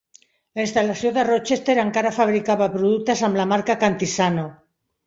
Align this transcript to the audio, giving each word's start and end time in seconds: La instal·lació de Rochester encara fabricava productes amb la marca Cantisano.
La 0.59 0.63
instal·lació 0.67 1.11
de 1.17 1.25
Rochester 1.27 1.75
encara 1.83 2.15
fabricava 2.17 2.71
productes 2.79 3.25
amb 3.31 3.43
la 3.43 3.49
marca 3.55 3.79
Cantisano. 3.87 4.53